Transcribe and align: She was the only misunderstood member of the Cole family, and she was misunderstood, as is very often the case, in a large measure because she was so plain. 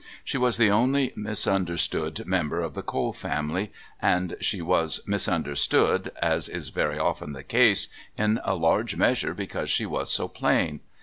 She 0.23 0.39
was 0.39 0.57
the 0.57 0.71
only 0.71 1.13
misunderstood 1.15 2.25
member 2.25 2.59
of 2.61 2.73
the 2.73 2.81
Cole 2.81 3.13
family, 3.13 3.71
and 4.01 4.35
she 4.41 4.59
was 4.59 5.07
misunderstood, 5.07 6.11
as 6.19 6.49
is 6.49 6.69
very 6.69 6.97
often 6.97 7.33
the 7.33 7.43
case, 7.43 7.87
in 8.17 8.39
a 8.43 8.55
large 8.55 8.95
measure 8.95 9.35
because 9.35 9.69
she 9.69 9.85
was 9.85 10.11
so 10.11 10.27
plain. 10.27 10.79